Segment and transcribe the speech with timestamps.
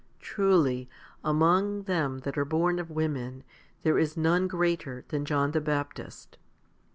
[0.17, 0.25] 2 6.
[0.33, 0.89] Truly
[1.23, 3.43] among them that are born of women
[3.83, 6.39] there is none greater than John the Baptist?